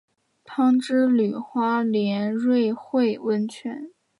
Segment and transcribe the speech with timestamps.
[0.43, 3.91] 汤之旅花莲瑞穗温泉